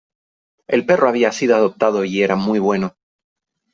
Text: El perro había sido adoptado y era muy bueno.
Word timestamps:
El 0.65 0.83
perro 0.87 1.07
había 1.09 1.31
sido 1.31 1.55
adoptado 1.55 2.03
y 2.05 2.23
era 2.23 2.35
muy 2.35 2.57
bueno. 2.57 2.95